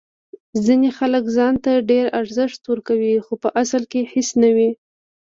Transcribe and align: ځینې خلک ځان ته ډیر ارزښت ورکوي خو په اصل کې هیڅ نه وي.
ځینې 0.65 0.89
خلک 0.97 1.23
ځان 1.37 1.53
ته 1.63 1.71
ډیر 1.91 2.05
ارزښت 2.19 2.61
ورکوي 2.67 3.15
خو 3.25 3.33
په 3.43 3.49
اصل 3.61 3.83
کې 3.91 4.01
هیڅ 4.13 4.29
نه 4.41 4.49
وي. 4.55 4.69